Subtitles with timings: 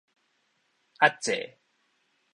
[0.99, 1.59] 遏制